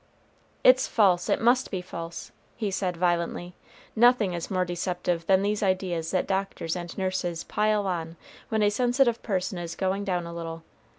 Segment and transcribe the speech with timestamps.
[0.63, 3.53] "It's false, it must be false," he said, violently;
[3.95, 8.17] "nothing is more deceptive than these ideas that doctors and nurses pile on
[8.49, 10.63] when a sensitive person is going down a little.